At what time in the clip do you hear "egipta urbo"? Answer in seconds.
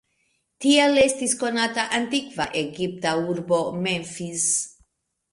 2.61-3.59